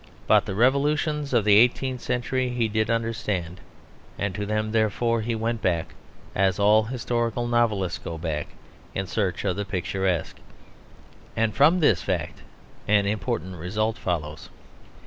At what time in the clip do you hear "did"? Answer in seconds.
2.67-2.89